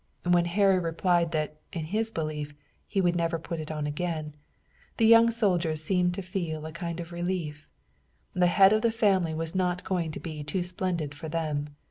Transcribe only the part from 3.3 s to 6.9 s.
put it on again, the young soldiers seemed to feel a